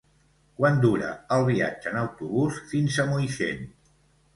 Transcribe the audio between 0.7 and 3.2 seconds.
dura el viatge en autobús fins a